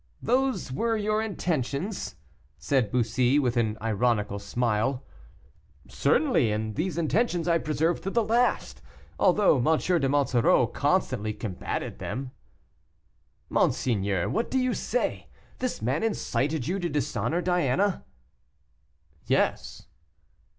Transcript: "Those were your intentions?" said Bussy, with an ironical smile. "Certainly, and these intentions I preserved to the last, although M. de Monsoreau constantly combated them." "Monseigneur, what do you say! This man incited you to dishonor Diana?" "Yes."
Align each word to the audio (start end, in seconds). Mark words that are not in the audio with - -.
"Those 0.23 0.71
were 0.71 0.97
your 0.97 1.21
intentions?" 1.21 2.15
said 2.57 2.89
Bussy, 2.91 3.37
with 3.37 3.55
an 3.55 3.77
ironical 3.79 4.39
smile. 4.39 5.05
"Certainly, 5.87 6.51
and 6.51 6.75
these 6.75 6.97
intentions 6.97 7.47
I 7.47 7.59
preserved 7.59 8.01
to 8.05 8.09
the 8.09 8.23
last, 8.23 8.81
although 9.19 9.57
M. 9.59 9.63
de 9.77 10.09
Monsoreau 10.09 10.65
constantly 10.65 11.33
combated 11.33 11.99
them." 11.99 12.31
"Monseigneur, 13.47 14.27
what 14.27 14.49
do 14.49 14.57
you 14.57 14.73
say! 14.73 15.27
This 15.59 15.83
man 15.83 16.01
incited 16.01 16.67
you 16.67 16.79
to 16.79 16.89
dishonor 16.89 17.39
Diana?" 17.43 18.03
"Yes." 19.27 19.85